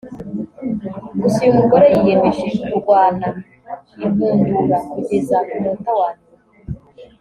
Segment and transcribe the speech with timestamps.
[1.21, 3.27] Gusa uyu mugore yiyemeje kurwana
[4.03, 6.39] inkundura kugeza ku munota wa nyuma